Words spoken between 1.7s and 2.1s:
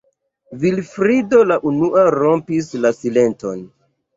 unua